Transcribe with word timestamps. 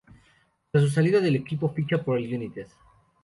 Tras 0.71 0.83
su 0.83 0.89
salida 0.89 1.19
del 1.21 1.35
equipo 1.35 1.69
ficha 1.71 2.03
por 2.03 2.17
el 2.17 2.33
"United". 2.33 2.65